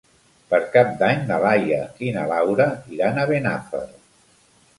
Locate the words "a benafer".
3.21-3.85